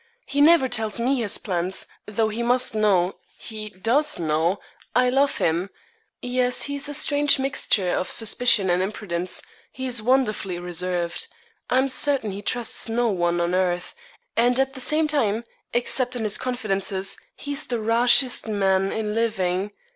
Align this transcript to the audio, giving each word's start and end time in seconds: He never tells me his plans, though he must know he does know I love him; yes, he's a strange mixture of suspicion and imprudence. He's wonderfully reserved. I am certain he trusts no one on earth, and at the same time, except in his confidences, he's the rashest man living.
He 0.25 0.41
never 0.41 0.67
tells 0.67 0.99
me 0.99 1.17
his 1.21 1.37
plans, 1.37 1.85
though 2.07 2.29
he 2.29 2.41
must 2.41 2.73
know 2.73 3.17
he 3.37 3.69
does 3.69 4.17
know 4.17 4.57
I 4.95 5.09
love 5.11 5.37
him; 5.37 5.69
yes, 6.23 6.63
he's 6.63 6.89
a 6.89 6.95
strange 6.95 7.37
mixture 7.37 7.91
of 7.93 8.09
suspicion 8.09 8.71
and 8.71 8.81
imprudence. 8.81 9.43
He's 9.71 10.01
wonderfully 10.01 10.57
reserved. 10.57 11.27
I 11.69 11.77
am 11.77 11.87
certain 11.87 12.31
he 12.31 12.41
trusts 12.41 12.89
no 12.89 13.09
one 13.09 13.39
on 13.39 13.53
earth, 13.53 13.93
and 14.35 14.59
at 14.59 14.73
the 14.73 14.81
same 14.81 15.07
time, 15.07 15.43
except 15.71 16.15
in 16.15 16.23
his 16.23 16.39
confidences, 16.39 17.15
he's 17.35 17.67
the 17.67 17.79
rashest 17.79 18.47
man 18.47 19.13
living. 19.13 19.69